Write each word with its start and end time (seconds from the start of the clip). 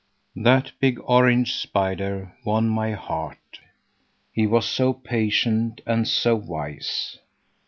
That 0.35 0.71
big, 0.79 0.97
orange 1.03 1.53
spider 1.53 2.35
won 2.43 2.67
my 2.67 2.93
heart; 2.93 3.59
he 4.31 4.47
was 4.47 4.67
so 4.67 4.93
patient 4.93 5.81
and 5.85 6.07
so 6.07 6.35
wise. 6.35 7.19